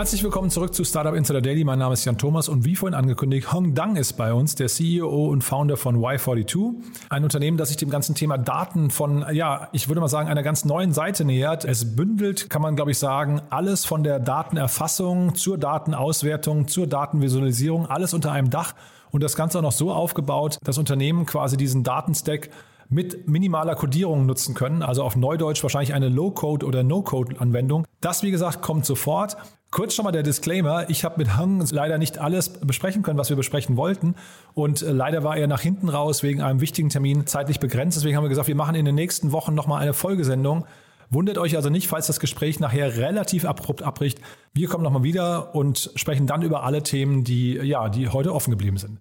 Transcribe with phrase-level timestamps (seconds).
[0.00, 1.62] Herzlich willkommen zurück zu Startup Insider Daily.
[1.62, 4.68] Mein Name ist Jan Thomas und wie vorhin angekündigt, Hong Dang ist bei uns, der
[4.68, 6.72] CEO und Founder von Y42.
[7.10, 10.42] Ein Unternehmen, das sich dem ganzen Thema Daten von, ja, ich würde mal sagen, einer
[10.42, 11.66] ganz neuen Seite nähert.
[11.66, 17.84] Es bündelt, kann man glaube ich sagen, alles von der Datenerfassung zur Datenauswertung, zur Datenvisualisierung,
[17.84, 18.72] alles unter einem Dach.
[19.10, 22.48] Und das Ganze auch noch so aufgebaut, dass Unternehmen quasi diesen Datenstack
[22.88, 27.84] mit minimaler Codierung nutzen können, also auf Neudeutsch wahrscheinlich eine Low-Code oder No-Code-Anwendung.
[28.00, 29.36] Das, wie gesagt, kommt sofort.
[29.70, 30.90] Kurz schon mal der Disclaimer.
[30.90, 34.16] Ich habe mit Hang leider nicht alles besprechen können, was wir besprechen wollten.
[34.52, 37.96] Und äh, leider war er nach hinten raus wegen einem wichtigen Termin zeitlich begrenzt.
[37.96, 40.66] Deswegen haben wir gesagt, wir machen in den nächsten Wochen nochmal eine Folgesendung.
[41.08, 44.20] Wundert euch also nicht, falls das Gespräch nachher relativ abrupt abbricht.
[44.54, 48.50] Wir kommen nochmal wieder und sprechen dann über alle Themen, die, ja, die heute offen
[48.50, 48.98] geblieben sind.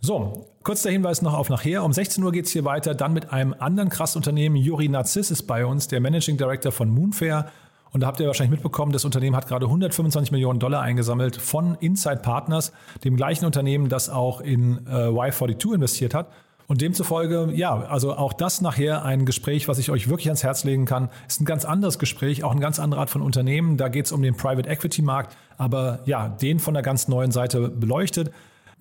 [0.00, 1.84] So, kurz der Hinweis noch auf nachher.
[1.84, 4.56] Um 16 Uhr geht es hier weiter, dann mit einem anderen krass Unternehmen.
[4.56, 7.46] Juri Narziss ist bei uns, der Managing Director von Moonfair.
[7.92, 11.76] Und da habt ihr wahrscheinlich mitbekommen, das Unternehmen hat gerade 125 Millionen Dollar eingesammelt von
[11.76, 12.72] Inside Partners,
[13.04, 16.28] dem gleichen Unternehmen, das auch in äh, Y42 investiert hat.
[16.68, 20.64] Und demzufolge, ja, also auch das nachher ein Gespräch, was ich euch wirklich ans Herz
[20.64, 23.76] legen kann, ist ein ganz anderes Gespräch, auch eine ganz andere Art von Unternehmen.
[23.76, 27.30] Da geht es um den Private Equity Markt, aber ja, den von der ganz neuen
[27.30, 28.32] Seite beleuchtet.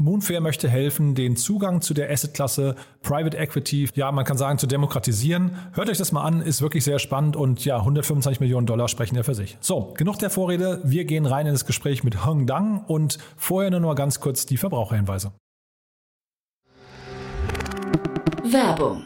[0.03, 4.67] Moonfair möchte helfen, den Zugang zu der Assetklasse Private Equity, ja, man kann sagen, zu
[4.67, 5.57] demokratisieren.
[5.73, 9.15] Hört euch das mal an, ist wirklich sehr spannend und ja, 125 Millionen Dollar sprechen
[9.15, 9.57] ja für sich.
[9.61, 10.81] So, genug der Vorrede.
[10.83, 14.45] Wir gehen rein in das Gespräch mit Hong Dang und vorher nur noch ganz kurz
[14.45, 15.31] die Verbraucherhinweise.
[18.43, 19.05] Werbung.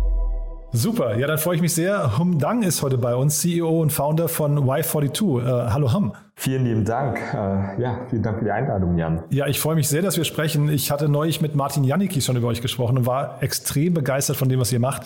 [0.73, 2.17] Super, ja, dann freue ich mich sehr.
[2.17, 5.41] Hum Dang ist heute bei uns, CEO und Founder von Y42.
[5.41, 6.13] Äh, hallo Hum.
[6.35, 7.19] Vielen lieben Dank.
[7.33, 9.21] Äh, ja, vielen Dank für die Einladung, Jan.
[9.31, 10.69] Ja, ich freue mich sehr, dass wir sprechen.
[10.69, 14.47] Ich hatte neulich mit Martin Janicki schon über euch gesprochen und war extrem begeistert von
[14.47, 15.01] dem, was ihr macht.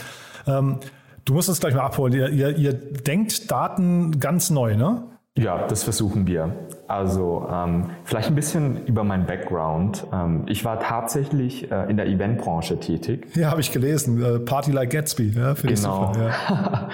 [0.45, 0.77] Ähm,
[1.25, 2.13] du musst uns gleich mal abholen.
[2.13, 5.01] Ihr, ihr, ihr denkt Daten ganz neu, ne?
[5.37, 6.55] Ja, das versuchen wir.
[6.87, 10.07] Also ähm, vielleicht ein bisschen über meinen Background.
[10.13, 13.27] Ähm, ich war tatsächlich äh, in der Eventbranche tätig.
[13.35, 14.23] Ja, habe ich gelesen.
[14.23, 16.13] Äh, Party like Gatsby, ja, genau.
[16.13, 16.87] Super, ja.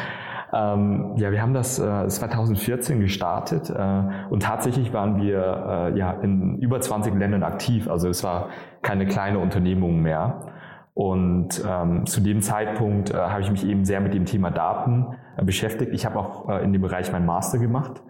[0.74, 6.12] ähm, ja, wir haben das äh, 2014 gestartet äh, und tatsächlich waren wir äh, ja
[6.12, 7.88] in über 20 Ländern aktiv.
[7.88, 8.50] Also es war
[8.82, 10.48] keine kleine Unternehmung mehr.
[10.96, 15.16] Und ähm, zu dem Zeitpunkt äh, habe ich mich eben sehr mit dem Thema Daten
[15.38, 15.92] äh, beschäftigt.
[15.94, 18.02] Ich habe auch äh, in dem Bereich meinen Master gemacht.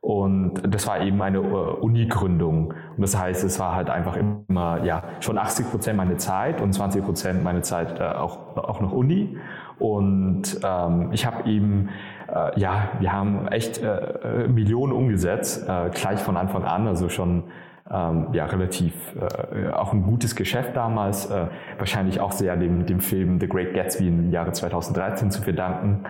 [0.00, 2.68] Und das war eben eine uh, Uni-Gründung.
[2.68, 6.72] Und das heißt, es war halt einfach immer, ja, schon 80 Prozent meine Zeit und
[6.72, 9.36] 20 Prozent meine Zeit äh, auch, auch noch Uni.
[9.78, 11.90] Und ähm, ich habe eben,
[12.28, 17.08] äh, ja, wir haben echt äh, äh Millionen umgesetzt, äh, gleich von Anfang an, also
[17.08, 17.44] schon
[17.90, 21.46] ähm, ja, relativ äh, auch ein gutes Geschäft damals, äh,
[21.78, 26.04] wahrscheinlich auch sehr dem, dem Film The Great Gatsby im Jahre 2013 zu verdanken.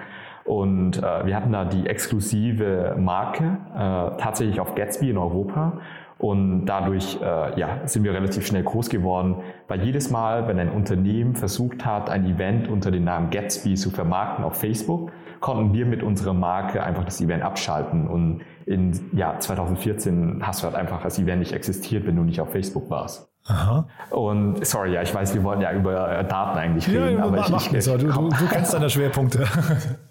[0.46, 5.80] Und äh, wir hatten da die exklusive Marke äh, tatsächlich auf Gatsby in Europa.
[6.18, 10.70] Und dadurch äh, ja, sind wir relativ schnell groß geworden, weil jedes Mal, wenn ein
[10.70, 15.84] Unternehmen versucht hat, ein Event unter dem Namen Gatsby zu vermarkten auf Facebook, konnten wir
[15.84, 18.08] mit unserer Marke einfach das Event abschalten.
[18.08, 22.40] Und in ja, 2014 hast du halt einfach das Event nicht existiert, wenn du nicht
[22.40, 23.30] auf Facebook warst.
[23.48, 23.86] Aha.
[24.10, 27.38] Und sorry, ja, ich weiß, wir wollten ja über äh, Daten eigentlich reden, ja, aber
[27.38, 29.46] ich, ich, ich du, du, du kennst deine Schwerpunkte.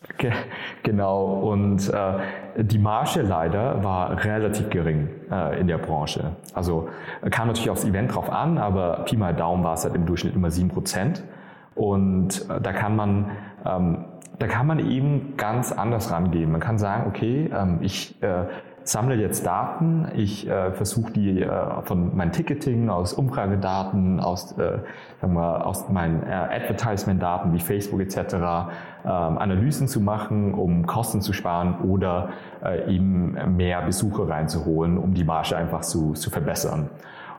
[0.84, 1.26] genau.
[1.26, 6.36] Und äh, die Marge leider war relativ gering äh, in der Branche.
[6.54, 6.90] Also
[7.32, 10.36] kam natürlich aufs Event drauf an, aber Pi mal Daumen war es halt im Durchschnitt
[10.36, 11.24] immer sieben Prozent.
[11.76, 13.32] Und äh, da kann man
[13.66, 14.06] ähm,
[14.40, 16.52] da kann man eben ganz anders rangehen.
[16.52, 18.46] Man kann sagen, okay, ähm, ich äh,
[18.86, 24.80] sammle jetzt Daten, ich äh, versuche die äh, von meinem Ticketing, aus Umfragedaten, aus, äh,
[25.20, 28.18] sagen wir, aus meinen äh, Advertisement-Daten wie Facebook etc.
[28.34, 32.30] Äh, Analysen zu machen, um Kosten zu sparen oder
[32.64, 36.90] äh, eben mehr Besucher reinzuholen, um die Marge einfach zu, zu verbessern.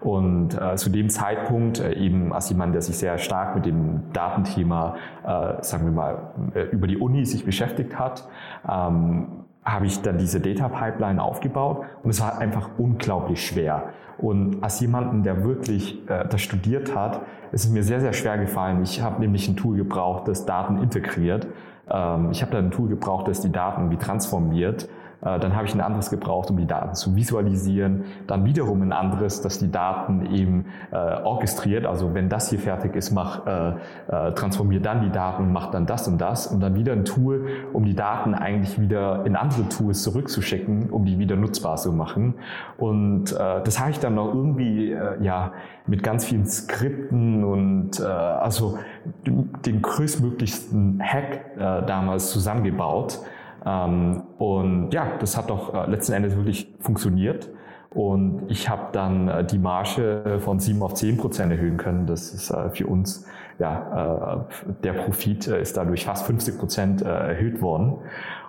[0.01, 4.13] Und äh, zu dem Zeitpunkt, äh, eben als jemand, der sich sehr stark mit dem
[4.13, 6.19] Datenthema, äh, sagen wir mal,
[6.55, 8.29] äh, über die Uni sich beschäftigt hat,
[8.69, 13.91] ähm, habe ich dann diese Data Pipeline aufgebaut und es war einfach unglaublich schwer.
[14.17, 17.21] Und als jemanden, der wirklich äh, das studiert hat,
[17.53, 18.83] ist es mir sehr, sehr schwer gefallen.
[18.83, 21.49] Ich habe nämlich ein Tool gebraucht, das Daten integriert.
[21.91, 24.89] Ähm, ich habe da ein Tool gebraucht, das die Daten wie transformiert
[25.21, 28.05] dann habe ich ein anderes gebraucht, um die Daten zu visualisieren.
[28.27, 31.87] Dann wiederum ein anderes, das die Daten eben äh, orchestriert.
[31.87, 33.71] Also wenn das hier fertig ist, mach, äh,
[34.09, 36.47] äh, transformiert dann die Daten und macht dann das und das.
[36.47, 41.05] Und dann wieder ein Tool, um die Daten eigentlich wieder in andere Tools zurückzuschicken, um
[41.05, 42.35] die wieder nutzbar zu machen.
[42.77, 45.53] Und äh, das habe ich dann noch irgendwie äh, ja
[45.87, 48.79] mit ganz vielen Skripten und äh, also
[49.25, 53.21] den größtmöglichsten Hack äh, damals zusammengebaut.
[53.65, 57.49] Ähm, und ja, das hat doch äh, letzten Endes wirklich funktioniert.
[57.91, 62.07] Und ich habe dann äh, die Marge von 7 auf 10 Prozent erhöhen können.
[62.07, 63.27] Das ist äh, für uns,
[63.59, 64.45] ja,
[64.85, 67.95] der Profit ist dadurch fast 50 Prozent erhöht worden.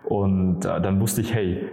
[0.03, 1.69] Und dann wusste ich, hey,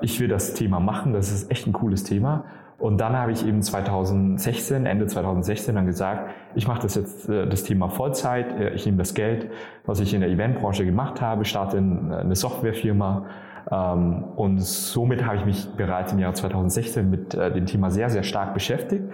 [0.00, 2.44] ich will das Thema machen, das ist echt ein cooles Thema.
[2.80, 7.62] Und dann habe ich eben 2016, Ende 2016 dann gesagt, ich mache das jetzt das
[7.62, 9.48] Thema Vollzeit, ich nehme das Geld,
[9.86, 13.26] was ich in der Eventbranche gemacht habe, starte in, eine Softwarefirma
[13.70, 18.22] und somit habe ich mich bereits im Jahr 2016 mit äh, dem Thema sehr, sehr
[18.22, 19.04] stark beschäftigt.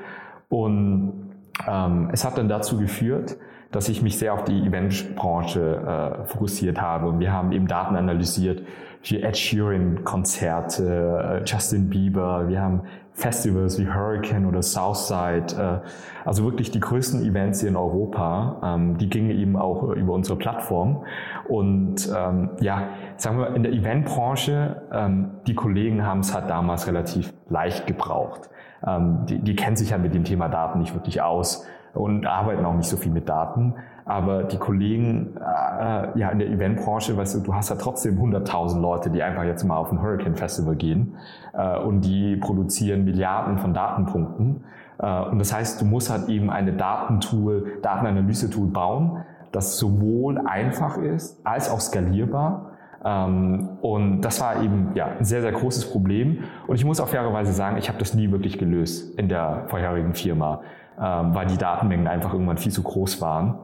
[0.48, 1.30] Und
[1.66, 3.36] ähm, es hat dann dazu geführt,
[3.70, 7.08] dass ich mich sehr auf die Eventbranche äh, fokussiert habe.
[7.08, 8.62] Und wir haben eben Daten analysiert
[9.02, 15.88] für Ed Sheeran Konzerte, äh, Justin Bieber, wir haben Festivals wie Hurricane oder Southside, äh,
[16.24, 20.38] also wirklich die größten Events hier in Europa, ähm, die gingen eben auch über unsere
[20.38, 21.04] Plattform.
[21.48, 26.86] Und ähm, ja, sagen wir in der Eventbranche, ähm, die Kollegen haben es halt damals
[26.86, 28.50] relativ leicht gebraucht.
[28.80, 32.74] Die, die kennen sich ja mit dem Thema Daten nicht wirklich aus und arbeiten auch
[32.74, 33.74] nicht so viel mit Daten.
[34.04, 38.80] Aber die Kollegen äh, ja in der Eventbranche, weißt du, du hast ja trotzdem 100.000
[38.80, 41.16] Leute, die einfach jetzt mal auf ein Hurricane Festival gehen
[41.52, 44.64] äh, und die produzieren Milliarden von Datenpunkten.
[44.98, 50.96] Äh, und das heißt, du musst halt eben eine Datentool, Datenanalyse-Tool bauen, das sowohl einfach
[50.96, 52.72] ist als auch skalierbar.
[53.04, 56.44] Ähm, und das war eben ja, ein sehr, sehr großes Problem.
[56.66, 60.14] Und ich muss auch fairerweise sagen, ich habe das nie wirklich gelöst in der vorherigen
[60.14, 60.60] Firma,
[61.00, 63.58] ähm, weil die Datenmengen einfach irgendwann viel zu groß waren.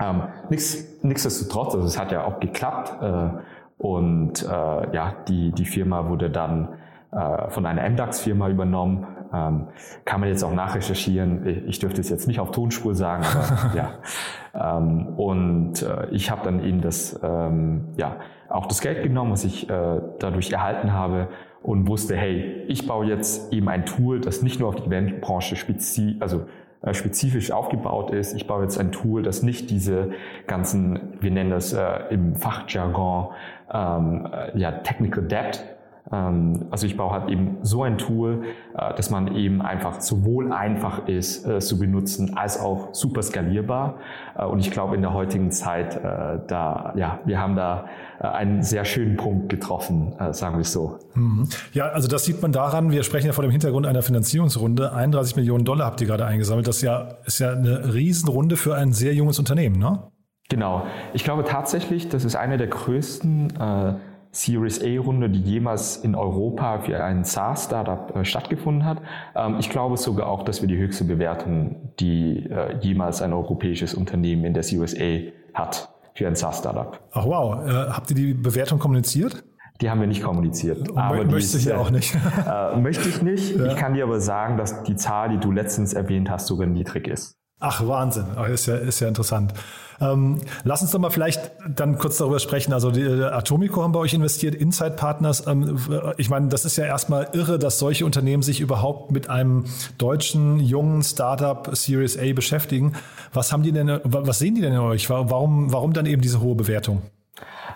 [0.00, 3.30] Ähm, nichts, nichtsdestotrotz, also es hat ja auch geklappt äh,
[3.78, 6.68] und äh, ja, die, die Firma wurde dann
[7.10, 9.06] äh, von einer MDAX-Firma übernommen.
[9.32, 9.68] Ähm,
[10.04, 11.66] kann man jetzt auch nachrecherchieren.
[11.68, 14.78] Ich, dürfte es jetzt nicht auf Tonspur sagen, aber ja.
[14.78, 18.16] Ähm, und äh, ich habe dann eben das, ähm, ja,
[18.48, 21.28] auch das Geld genommen, was ich äh, dadurch erhalten habe
[21.62, 25.56] und wusste, hey, ich baue jetzt eben ein Tool, das nicht nur auf die Eventbranche
[25.56, 26.46] spezifisch, also
[26.80, 28.34] äh, spezifisch aufgebaut ist.
[28.34, 30.12] Ich baue jetzt ein Tool, das nicht diese
[30.46, 33.28] ganzen, wir nennen das äh, im Fachjargon,
[33.72, 35.77] ähm, äh, ja, Technical Debt
[36.10, 38.44] also ich baue halt eben so ein Tool,
[38.76, 43.96] äh, dass man eben einfach sowohl einfach ist äh, zu benutzen, als auch super skalierbar.
[44.36, 47.86] Äh, und ich glaube in der heutigen Zeit, da, ja, wir haben da
[48.20, 50.98] einen sehr schönen Punkt getroffen, sagen wir es so.
[51.14, 51.48] Mhm.
[51.72, 54.92] Ja, also das sieht man daran, wir sprechen ja vor dem Hintergrund einer Finanzierungsrunde.
[54.92, 56.66] 31 Millionen Dollar habt ihr gerade eingesammelt.
[56.66, 60.02] Das ist ja, ist ja eine Riesenrunde für ein sehr junges Unternehmen, ne?
[60.48, 60.86] Genau.
[61.12, 63.94] Ich glaube tatsächlich, das ist eine der größten äh,
[64.38, 69.02] Series A-Runde, die jemals in Europa für ein SaaS-Startup äh, stattgefunden hat.
[69.34, 73.94] Ähm, ich glaube sogar auch, dass wir die höchste Bewertung, die äh, jemals ein europäisches
[73.94, 77.00] Unternehmen in der Series A hat für ein SaaS-Startup.
[77.12, 79.42] Ach wow, äh, habt ihr die Bewertung kommuniziert?
[79.80, 80.88] Die haben wir nicht kommuniziert.
[80.96, 82.16] aber möchte ich auch nicht.
[82.46, 83.56] äh, möchte ich nicht.
[83.56, 83.66] Ja.
[83.66, 87.08] Ich kann dir aber sagen, dass die Zahl, die du letztens erwähnt hast, sogar niedrig
[87.08, 87.37] ist.
[87.60, 88.26] Ach, Wahnsinn.
[88.38, 89.52] Oh, ist ja, ist ja interessant.
[90.00, 92.72] Ähm, lass uns doch mal vielleicht dann kurz darüber sprechen.
[92.72, 95.46] Also die äh, Atomico haben bei euch investiert, Inside Partners.
[95.48, 95.76] Ähm,
[96.18, 99.64] ich meine, das ist ja erstmal irre, dass solche Unternehmen sich überhaupt mit einem
[99.98, 102.92] deutschen jungen Startup Series A beschäftigen.
[103.32, 105.10] Was haben die denn, was sehen die denn in euch?
[105.10, 107.02] Warum, warum dann eben diese hohe Bewertung?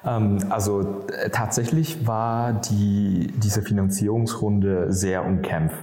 [0.05, 5.77] Ähm, also äh, tatsächlich war die, diese Finanzierungsrunde sehr umkämpft.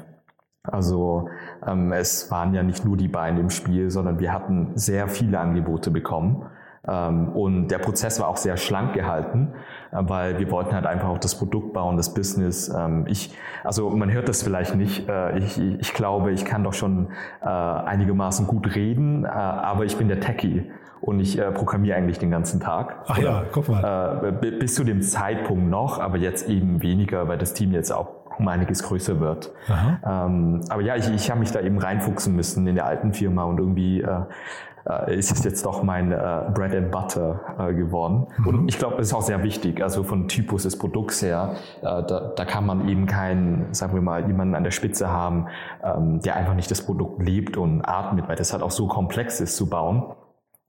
[0.64, 1.30] Also
[1.66, 5.40] ähm, es waren ja nicht nur die beiden im Spiel, sondern wir hatten sehr viele
[5.40, 6.46] Angebote bekommen.
[6.88, 9.54] Ähm, und der Prozess war auch sehr schlank gehalten,
[9.92, 12.70] äh, weil wir wollten halt einfach auch das Produkt bauen, das Business.
[12.70, 15.08] Ähm, ich, also man hört das vielleicht nicht.
[15.08, 17.10] Äh, ich, ich glaube, ich kann doch schon
[17.42, 22.32] äh, einigermaßen gut reden, aber ich bin der Techie und ich äh, programmiere eigentlich den
[22.32, 23.04] ganzen Tag.
[23.08, 24.22] Ach ja, guck mal.
[24.24, 28.19] Äh, bis zu dem Zeitpunkt noch, aber jetzt eben weniger, weil das Team jetzt auch
[28.40, 29.52] um einiges größer wird.
[30.06, 33.44] Ähm, aber ja, ich, ich habe mich da eben reinfuchsen müssen in der alten Firma
[33.44, 34.22] und irgendwie äh,
[34.90, 38.28] äh, ist es jetzt doch mein äh, Bread and Butter äh, geworden.
[38.38, 38.48] Mhm.
[38.48, 41.84] Und ich glaube, es ist auch sehr wichtig, also von Typus des Produkts her, äh,
[41.84, 45.48] da, da kann man eben keinen, sagen wir mal, jemanden an der Spitze haben,
[45.84, 49.40] ähm, der einfach nicht das Produkt lebt und atmet, weil das halt auch so komplex
[49.40, 50.14] ist zu bauen.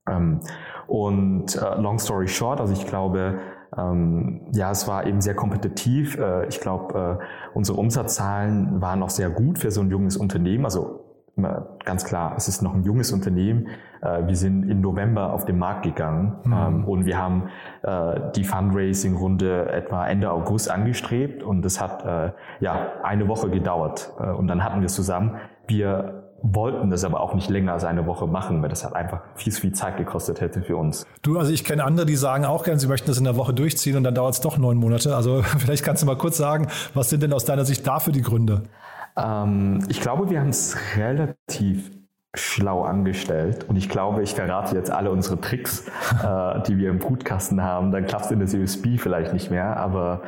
[0.09, 0.41] Ähm,
[0.87, 3.39] und äh, long story short, also ich glaube,
[3.77, 6.17] ähm, ja, es war eben sehr kompetitiv.
[6.17, 7.23] Äh, ich glaube, äh,
[7.53, 10.65] unsere Umsatzzahlen waren auch sehr gut für so ein junges Unternehmen.
[10.65, 11.05] Also
[11.85, 13.67] ganz klar, es ist noch ein junges Unternehmen.
[14.01, 16.53] Äh, wir sind im November auf den Markt gegangen mhm.
[16.53, 17.49] ähm, und wir haben
[17.83, 24.13] äh, die Fundraising-Runde etwa Ende August angestrebt und das hat äh, ja eine Woche gedauert.
[24.19, 25.37] Äh, und dann hatten wir zusammen,
[25.67, 29.21] wir wollten das aber auch nicht länger als eine Woche machen, weil das halt einfach
[29.35, 31.05] viel zu viel Zeit gekostet hätte für uns.
[31.21, 33.53] Du, also ich kenne andere, die sagen auch gerne, sie möchten das in der Woche
[33.53, 35.15] durchziehen und dann dauert es doch neun Monate.
[35.15, 38.21] Also vielleicht kannst du mal kurz sagen, was sind denn aus deiner Sicht dafür die
[38.21, 38.63] Gründe?
[39.17, 41.91] Ähm, ich glaube, wir haben es relativ
[42.33, 45.87] schlau angestellt und ich glaube, ich verrate jetzt alle unsere Tricks,
[46.23, 47.91] äh, die wir im Brutkasten haben.
[47.91, 50.21] Dann klappt es in der USB vielleicht nicht mehr, aber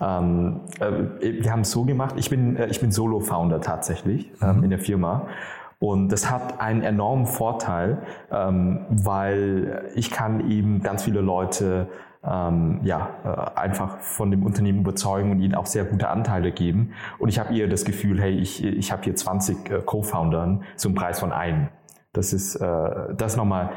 [0.00, 2.14] ähm, äh, wir haben es so gemacht.
[2.16, 4.64] Ich bin, äh, ich bin Solo-Founder tatsächlich ähm, mhm.
[4.64, 5.26] in der Firma.
[5.78, 7.98] Und das hat einen enormen Vorteil,
[8.30, 11.88] ähm, weil ich kann eben ganz viele Leute
[12.26, 16.92] ähm, ja, äh, einfach von dem Unternehmen überzeugen und ihnen auch sehr gute Anteile geben.
[17.18, 20.94] Und ich habe eher das Gefühl, hey, ich, ich habe hier 20 äh, Co-Foundern zum
[20.94, 21.68] Preis von einem.
[22.12, 23.68] Das ist äh, das nochmal äh,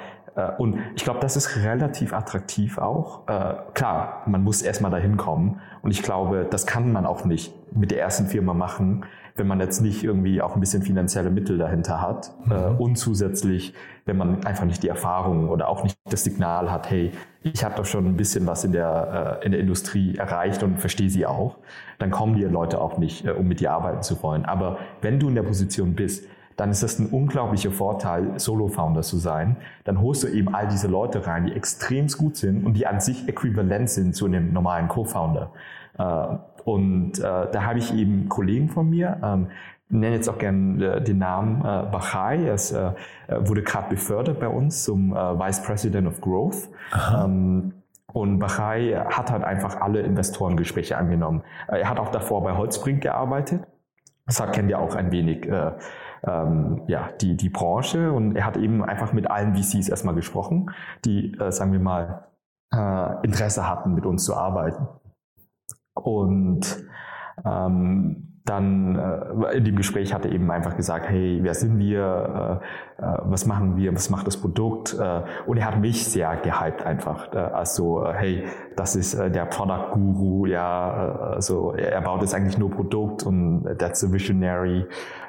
[0.57, 3.27] und ich glaube, das ist relativ attraktiv auch.
[3.27, 5.59] Äh, klar, man muss erstmal dahin kommen.
[5.81, 9.59] Und ich glaube, das kann man auch nicht mit der ersten Firma machen, wenn man
[9.59, 12.33] jetzt nicht irgendwie auch ein bisschen finanzielle Mittel dahinter hat.
[12.45, 12.51] Mhm.
[12.51, 13.73] Äh, und zusätzlich,
[14.05, 17.75] wenn man einfach nicht die Erfahrung oder auch nicht das Signal hat, hey, ich habe
[17.75, 21.57] doch schon ein bisschen was in der, in der Industrie erreicht und verstehe sie auch,
[21.97, 24.43] dann kommen die Leute auch nicht, um mit dir arbeiten zu wollen.
[24.43, 26.25] Aber wenn du in der Position bist,
[26.57, 29.57] dann ist das ein unglaublicher Vorteil, Solo-Founder zu sein.
[29.83, 32.99] Dann holst du eben all diese Leute rein, die extrem gut sind und die an
[32.99, 35.51] sich äquivalent sind zu einem normalen Co-Founder.
[35.99, 36.27] Äh,
[36.65, 39.47] und äh, da habe ich eben Kollegen von mir, ähm,
[39.89, 42.43] nenne jetzt auch gerne äh, den Namen Bachai.
[42.43, 42.95] Er
[43.47, 46.69] wurde gerade befördert bei uns zum Vice President of Growth.
[47.15, 47.73] Ähm,
[48.13, 51.43] und Bachai hat halt einfach alle Investorengespräche angenommen.
[51.67, 53.61] Er hat auch davor bei Holzbrink gearbeitet.
[54.25, 55.47] Das kennt ihr auch ein wenig
[56.25, 60.71] ähm, ja, die, die Branche und er hat eben einfach mit allen VCs erstmal gesprochen,
[61.05, 62.27] die, äh, sagen wir mal,
[62.73, 64.87] äh, Interesse hatten, mit uns zu arbeiten.
[65.93, 66.85] Und
[67.45, 72.61] ähm, dann äh, in dem Gespräch hat er eben einfach gesagt, hey, wer sind wir,
[72.99, 74.95] äh, äh, was machen wir, was macht das Produkt?
[74.99, 77.33] Äh, und er hat mich sehr gehypt einfach.
[77.33, 78.43] Äh, also, äh, hey,
[78.75, 83.23] das ist äh, der Product Guru, ja, äh, also er baut jetzt eigentlich nur Produkt
[83.23, 84.85] und that's a visionary.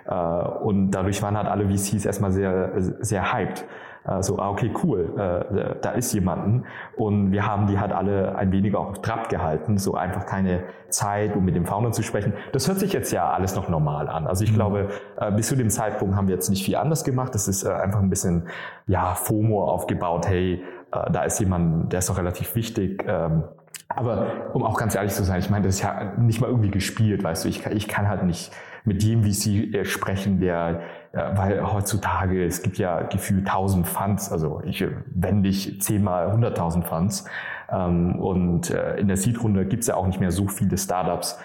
[0.06, 3.64] Äh, und dadurch waren halt alle VCs erstmal sehr, sehr hyped.
[4.08, 6.64] Äh, so, ah, okay, cool, äh, da ist jemanden.
[6.96, 10.64] Und wir haben die halt alle ein wenig auch auf Trab gehalten, so einfach keine
[10.88, 12.32] Zeit, um mit dem Founder zu sprechen.
[12.52, 14.26] Das hört sich jetzt ja alles noch normal an.
[14.26, 14.56] Also ich mhm.
[14.56, 14.88] glaube,
[15.18, 17.34] äh, bis zu dem Zeitpunkt haben wir jetzt nicht viel anders gemacht.
[17.34, 18.48] Das ist äh, einfach ein bisschen,
[18.86, 20.26] ja, FOMO aufgebaut.
[20.28, 20.62] Hey,
[20.92, 23.04] äh, da ist jemand, der ist doch relativ wichtig.
[23.06, 23.44] Ähm,
[23.88, 26.70] aber um auch ganz ehrlich zu sein, ich meine, das ist ja nicht mal irgendwie
[26.70, 28.52] gespielt, weißt du, ich, ich kann halt nicht
[28.88, 30.80] mit dem VC äh, sprechen, der,
[31.12, 36.28] äh, weil heutzutage, es gibt ja gefühlt 1000 Funds, also ich, wenn nicht 10 mal
[36.30, 37.25] 100.000 Funds.
[37.71, 41.38] Ähm, und äh, in der Seed-Runde gibt es ja auch nicht mehr so viele Startups,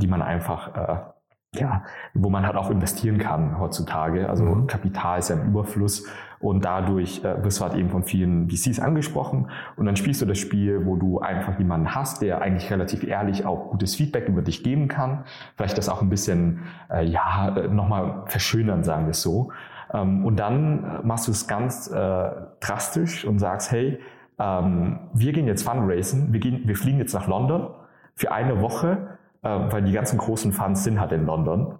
[0.00, 1.14] die man einfach
[1.54, 1.84] ja,
[2.14, 4.28] wo man halt auch investieren kann heutzutage.
[4.28, 4.66] Also mhm.
[4.66, 6.06] Kapital ist ja im Überfluss
[6.38, 10.26] und dadurch äh, wirst du halt eben von vielen VCs angesprochen und dann spielst du
[10.26, 14.42] das Spiel, wo du einfach jemanden hast, der eigentlich relativ ehrlich auch gutes Feedback über
[14.42, 15.24] dich geben kann.
[15.56, 19.50] Vielleicht das auch ein bisschen, äh, ja, äh, nochmal verschönern, sagen wir es so.
[19.92, 23.98] Ähm, und dann machst du es ganz äh, drastisch und sagst, hey,
[24.38, 27.70] ähm, wir gehen jetzt Fundraisen, wir, gehen, wir fliegen jetzt nach London
[28.14, 29.15] für eine Woche
[29.48, 31.78] weil die ganzen großen Funds sind halt in London.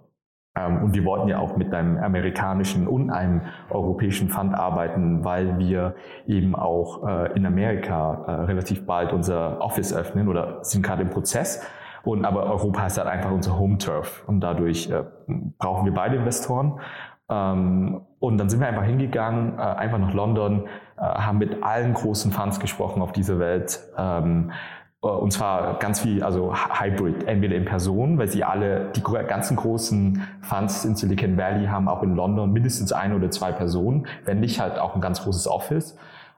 [0.57, 5.57] Ähm, und wir wollten ja auch mit einem amerikanischen und einem europäischen Fund arbeiten, weil
[5.59, 5.95] wir
[6.25, 11.09] eben auch äh, in Amerika äh, relativ bald unser Office öffnen oder sind gerade im
[11.09, 11.63] Prozess.
[12.03, 14.89] Und aber Europa ist halt einfach unser Home Turf und dadurch
[15.57, 16.79] brauchen wir beide Investoren.
[17.29, 22.31] Ähm, und dann sind wir einfach hingegangen, einfach nach London, äh, haben mit allen großen
[22.31, 23.79] Funds gesprochen auf dieser Welt.
[25.03, 29.57] Äh, und zwar ganz viel, also Hybrid, entweder in Person, weil sie alle, die ganzen
[29.57, 34.39] großen Funds in Silicon Valley haben auch in London mindestens eine oder zwei Personen, wenn
[34.39, 35.97] nicht halt auch ein ganz großes Office.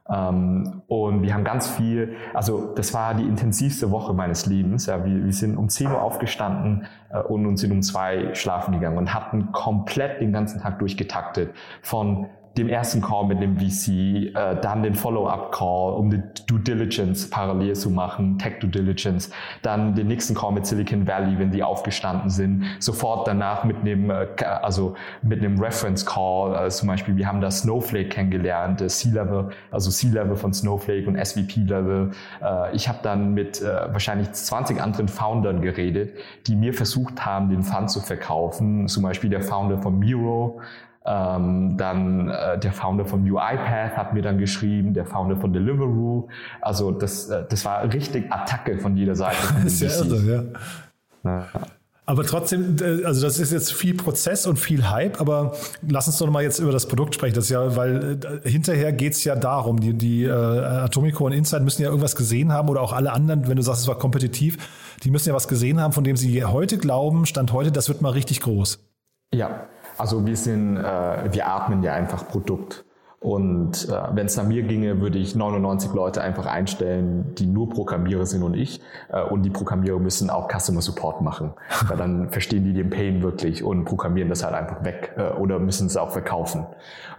[0.10, 4.88] Ähm, und wir haben ganz viel, also das war die intensivste Woche meines Lebens.
[4.88, 8.98] Ja, wir, wir sind um 10 Uhr aufgestanden äh, und sind um zwei schlafen gegangen
[8.98, 11.52] und hatten komplett den ganzen Tag durchgetaktet
[11.82, 12.28] von
[12.60, 17.76] dem ersten Call mit dem VC, äh, dann den Follow-up-Call, um die Due Diligence parallel
[17.76, 22.30] zu machen, Tech Due Diligence, dann den nächsten Call mit Silicon Valley, wenn die aufgestanden
[22.30, 24.28] sind, sofort danach mit einem, äh,
[24.62, 29.90] also mit einem Reference Call, äh, zum Beispiel, wir haben da Snowflake kennengelernt, C-Level, also
[29.90, 32.12] C-Level von Snowflake und SVP-Level.
[32.42, 37.50] Äh, ich habe dann mit äh, wahrscheinlich 20 anderen Foundern geredet, die mir versucht haben,
[37.50, 40.60] den Fund zu verkaufen, zum Beispiel der Founder von Miro,
[41.10, 46.28] ähm, dann äh, der Founder von UiPath hat mir dann geschrieben, der Founder von Deliveroo.
[46.62, 49.38] Also das, äh, das war richtig Attacke von jeder Seite.
[49.38, 50.54] Von das ist ja irre,
[51.24, 51.32] ja.
[51.32, 51.48] ja.
[52.06, 52.76] Aber trotzdem,
[53.06, 55.56] also das ist jetzt viel Prozess und viel Hype, aber
[55.88, 57.36] lass uns doch mal jetzt über das Produkt sprechen.
[57.36, 61.82] Das ja, weil äh, hinterher geht's ja darum, die, die äh, Atomico und Insight müssen
[61.82, 64.58] ja irgendwas gesehen haben oder auch alle anderen, wenn du sagst, es war kompetitiv,
[65.04, 68.02] die müssen ja was gesehen haben, von dem sie heute glauben, Stand heute, das wird
[68.02, 68.80] mal richtig groß.
[69.32, 69.68] Ja,
[70.00, 72.86] also wir sind, äh, wir atmen ja einfach Produkt.
[73.22, 77.70] Und äh, wenn es nach mir ginge, würde ich 99 Leute einfach einstellen, die nur
[77.70, 78.80] Programmierer sind und ich.
[79.10, 81.52] Äh, und die Programmierer müssen auch Customer Support machen.
[81.88, 85.60] Weil dann verstehen die den Pain wirklich und programmieren das halt einfach weg äh, oder
[85.60, 86.66] müssen es auch verkaufen.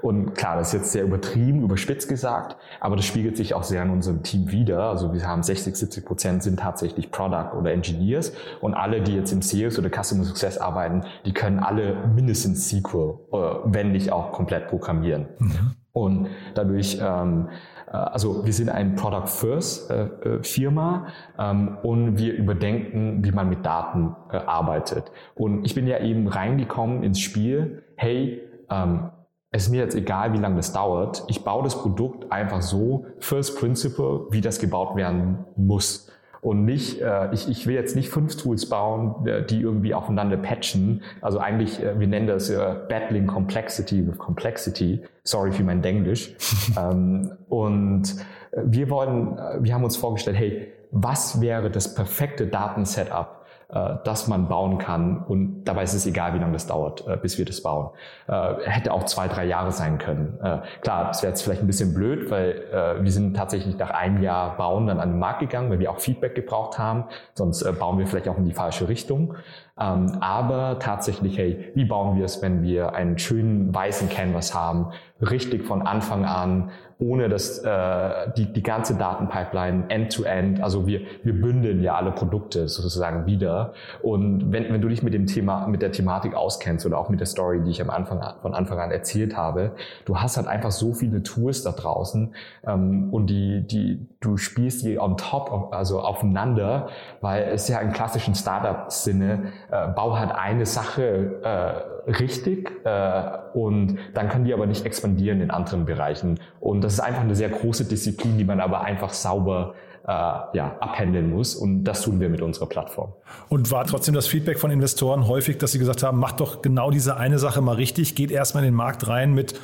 [0.01, 3.83] Und klar, das ist jetzt sehr übertrieben, überspitzt gesagt, aber das spiegelt sich auch sehr
[3.83, 4.85] in unserem Team wieder.
[4.85, 9.33] Also wir haben 60, 70 Prozent sind tatsächlich Product oder Engineers und alle, die jetzt
[9.33, 14.33] im Sales oder Customer Success arbeiten, die können alle mindestens SQL, äh, wenn nicht auch
[14.33, 15.27] komplett programmieren.
[15.39, 15.73] Mhm.
[15.93, 17.49] Und dadurch, ähm,
[17.87, 23.33] äh, also wir sind ein Product First äh, äh, Firma ähm, und wir überdenken, wie
[23.33, 25.11] man mit Daten äh, arbeitet.
[25.35, 29.11] Und ich bin ja eben reingekommen ins Spiel, hey, ähm,
[29.53, 31.25] es ist mir jetzt egal, wie lange das dauert.
[31.27, 36.11] Ich baue das Produkt einfach so, First Principle, wie das gebaut werden muss
[36.43, 40.37] und nicht, äh, ich, ich will jetzt nicht fünf Tools bauen, äh, die irgendwie aufeinander
[40.39, 41.03] patchen.
[41.21, 45.03] Also eigentlich, äh, wir nennen das äh, Battling Complexity with Complexity.
[45.23, 46.35] Sorry für mein Denglisch.
[46.79, 48.17] ähm, und
[48.53, 53.40] äh, wir wollen, äh, wir haben uns vorgestellt, hey, was wäre das perfekte Datensetup?
[53.73, 55.25] Äh, das man bauen kann.
[55.25, 57.91] Und dabei ist es egal, wie lange das dauert, äh, bis wir das bauen.
[58.27, 60.39] Äh, hätte auch zwei, drei Jahre sein können.
[60.43, 63.91] Äh, klar, das wäre jetzt vielleicht ein bisschen blöd, weil äh, wir sind tatsächlich nach
[63.91, 67.05] einem Jahr bauen dann an den Markt gegangen, weil wir auch Feedback gebraucht haben.
[67.35, 69.35] Sonst äh, bauen wir vielleicht auch in die falsche Richtung.
[69.81, 74.93] Ähm, aber tatsächlich, hey, wie bauen wir es, wenn wir einen schönen weißen Canvas haben,
[75.21, 81.01] richtig von Anfang an, ohne dass äh, die, die ganze Datenpipeline end-to-end, -end, also wir,
[81.23, 83.73] wir bündeln ja alle Produkte sozusagen wieder.
[84.03, 87.21] Und wenn, wenn du dich mit dem Thema, mit der Thematik auskennst oder auch mit
[87.21, 89.73] der Story, die ich am Anfang von Anfang an erzählt habe,
[90.05, 92.35] du hast halt einfach so viele Tools da draußen
[92.67, 96.89] ähm, und die, die, du spielst die on top, also aufeinander,
[97.23, 103.23] weil es ja im klassischen Startup-Sinne, äh, bau halt eine Sache äh, richtig äh,
[103.55, 106.41] und dann kann die aber nicht expandieren in anderen Bereichen.
[106.61, 109.75] Und das ist einfach eine sehr große Disziplin, die man aber einfach sauber
[110.07, 111.55] äh, ja, abhandeln muss.
[111.55, 113.13] Und das tun wir mit unserer Plattform.
[113.49, 116.91] Und war trotzdem das Feedback von Investoren häufig, dass sie gesagt haben, macht doch genau
[116.91, 119.55] diese eine Sache mal richtig, geht erstmal in den Markt rein mit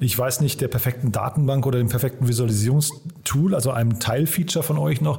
[0.00, 5.00] ich weiß nicht, der perfekten Datenbank oder dem perfekten Visualisierungstool, also einem Teilfeature von euch
[5.00, 5.18] noch.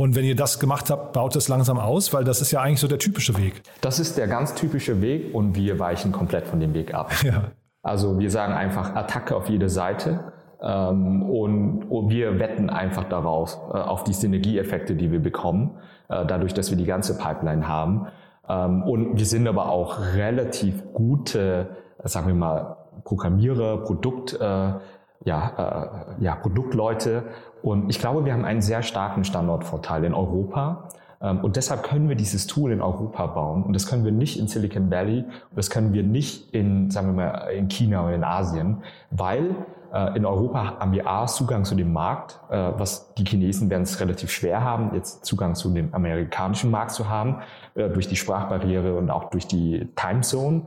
[0.00, 2.80] Und wenn ihr das gemacht habt, baut es langsam aus, weil das ist ja eigentlich
[2.80, 3.60] so der typische Weg.
[3.82, 7.12] Das ist der ganz typische Weg und wir weichen komplett von dem Weg ab.
[7.22, 7.50] Ja.
[7.82, 10.32] Also wir sagen einfach Attacke auf jede Seite
[10.62, 16.24] ähm, und, und, wir wetten einfach darauf, äh, auf die Synergieeffekte, die wir bekommen, äh,
[16.26, 18.06] dadurch, dass wir die ganze Pipeline haben.
[18.48, 21.68] Ähm, und wir sind aber auch relativ gute,
[22.04, 24.72] sagen wir mal, Programmierer, Produkt, äh,
[25.24, 27.24] ja, äh, ja, Produktleute.
[27.62, 30.88] Und ich glaube, wir haben einen sehr starken Standortvorteil in Europa.
[31.20, 33.62] Ähm, und deshalb können wir dieses Tool in Europa bauen.
[33.62, 37.08] Und das können wir nicht in Silicon Valley und das können wir nicht in, sagen
[37.08, 38.78] wir mal, in China oder in Asien,
[39.10, 39.54] weil
[39.92, 43.82] äh, in Europa haben wir A, Zugang zu dem Markt, äh, was die Chinesen werden
[43.82, 47.40] es relativ schwer haben, jetzt Zugang zu dem amerikanischen Markt zu haben,
[47.74, 50.62] äh, durch die Sprachbarriere und auch durch die Timezone.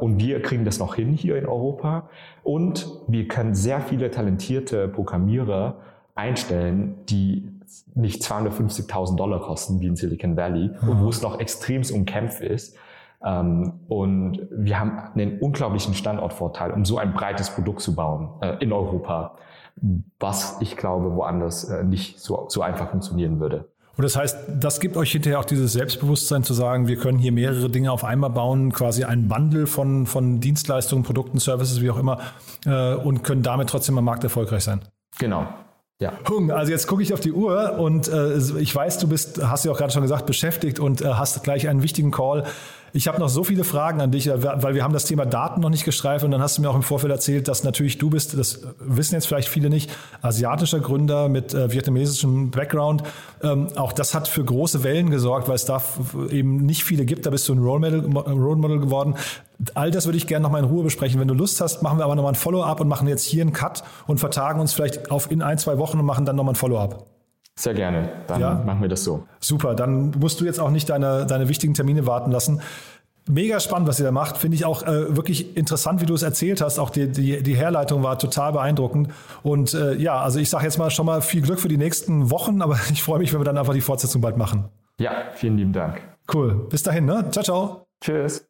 [0.00, 2.08] Und wir kriegen das noch hin hier in Europa.
[2.42, 5.76] Und wir können sehr viele talentierte Programmierer
[6.14, 7.48] einstellen, die
[7.94, 12.76] nicht 250.000 Dollar kosten wie in Silicon Valley und wo es noch extremst umkämpft ist.
[13.24, 18.56] Ähm, und wir haben einen unglaublichen Standortvorteil, um so ein breites Produkt zu bauen äh,
[18.60, 19.36] in Europa.
[20.18, 23.66] was ich glaube woanders äh, nicht so, so einfach funktionieren würde.
[23.96, 27.32] Und das heißt, das gibt euch hinterher auch dieses Selbstbewusstsein zu sagen, wir können hier
[27.32, 31.98] mehrere Dinge auf einmal bauen, quasi ein Bundle von, von Dienstleistungen, Produkten, Services, wie auch
[31.98, 32.18] immer,
[32.64, 34.80] äh, und können damit trotzdem am Markt erfolgreich sein.
[35.18, 35.46] Genau.
[36.00, 36.14] Ja.
[36.30, 39.66] Hung, also jetzt gucke ich auf die Uhr und äh, ich weiß, du bist, hast
[39.66, 42.44] ja auch gerade schon gesagt, beschäftigt und äh, hast gleich einen wichtigen Call.
[42.94, 45.60] Ich habe noch so viele Fragen an dich, äh, weil wir haben das Thema Daten
[45.60, 48.08] noch nicht gestreift und dann hast du mir auch im Vorfeld erzählt, dass natürlich du
[48.08, 49.90] bist, das wissen jetzt vielleicht viele nicht,
[50.22, 53.02] asiatischer Gründer mit äh, vietnamesischem Background.
[53.42, 55.82] Ähm, auch das hat für große Wellen gesorgt, weil es da
[56.30, 57.26] eben nicht viele gibt.
[57.26, 59.16] Da bist du ein Role Model, Role Model geworden.
[59.74, 61.20] All das würde ich gerne nochmal in Ruhe besprechen.
[61.20, 63.52] Wenn du Lust hast, machen wir aber nochmal ein Follow-up und machen jetzt hier einen
[63.52, 66.56] Cut und vertagen uns vielleicht auf in ein, zwei Wochen und machen dann nochmal ein
[66.56, 67.06] Follow-up.
[67.56, 68.08] Sehr gerne.
[68.26, 68.54] Dann ja?
[68.64, 69.26] machen wir das so.
[69.38, 69.74] Super.
[69.74, 72.62] Dann musst du jetzt auch nicht deine, deine wichtigen Termine warten lassen.
[73.28, 74.38] Mega spannend, was ihr da macht.
[74.38, 76.78] Finde ich auch äh, wirklich interessant, wie du es erzählt hast.
[76.78, 79.10] Auch die, die, die Herleitung war total beeindruckend.
[79.42, 82.30] Und äh, ja, also ich sage jetzt mal schon mal viel Glück für die nächsten
[82.30, 84.64] Wochen, aber ich freue mich, wenn wir dann einfach die Fortsetzung bald machen.
[84.98, 86.00] Ja, vielen lieben Dank.
[86.32, 86.66] Cool.
[86.70, 87.26] Bis dahin, ne?
[87.30, 87.86] Ciao, ciao.
[88.00, 88.49] Tschüss.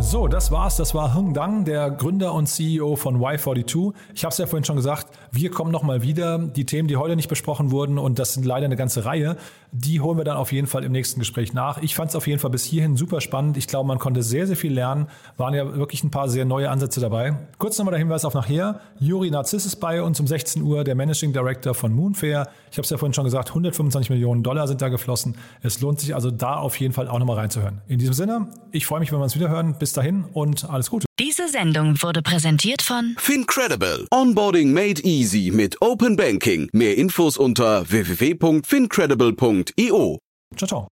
[0.00, 0.76] So, das war's.
[0.76, 3.92] Das war Hung Dang, der Gründer und CEO von Y42.
[4.14, 6.38] Ich habe es ja vorhin schon gesagt, wir kommen nochmal wieder.
[6.38, 9.36] Die Themen, die heute nicht besprochen wurden, und das sind leider eine ganze Reihe,
[9.72, 11.82] die holen wir dann auf jeden Fall im nächsten Gespräch nach.
[11.82, 13.56] Ich fand es auf jeden Fall bis hierhin super spannend.
[13.56, 15.08] Ich glaube, man konnte sehr, sehr viel lernen.
[15.36, 17.36] Waren ja wirklich ein paar sehr neue Ansätze dabei.
[17.58, 18.80] Kurz nochmal der Hinweis auf nachher.
[18.98, 22.48] Juri Narziss ist bei uns um 16 Uhr, der Managing Director von Moonfair.
[22.70, 25.36] Ich habe es ja vorhin schon gesagt, 125 Millionen Dollar sind da geflossen.
[25.62, 27.82] Es lohnt sich also da auf jeden Fall auch nochmal reinzuhören.
[27.88, 29.76] In diesem Sinne, ich freue mich, wenn wir uns wieder hören.
[29.86, 31.06] Bis dahin und alles Gute.
[31.20, 34.08] Diese Sendung wurde präsentiert von FinCredible.
[34.10, 36.68] Onboarding made easy mit Open Banking.
[36.72, 40.18] Mehr Infos unter www.fincredible.io.
[40.56, 40.88] Ciao, ciao.